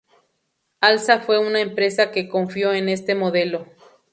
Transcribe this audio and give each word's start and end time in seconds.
Alsa 0.79 1.19
fue 1.19 1.37
una 1.37 1.59
empresa 1.59 2.09
que 2.09 2.27
confío 2.27 2.73
en 2.73 2.89
este 2.89 3.13
modelo. 3.13 3.67